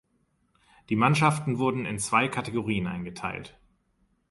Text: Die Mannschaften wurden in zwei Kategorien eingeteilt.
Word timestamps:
Die 0.89 0.95
Mannschaften 0.95 1.59
wurden 1.59 1.85
in 1.85 1.99
zwei 1.99 2.27
Kategorien 2.27 2.87
eingeteilt. 2.87 3.59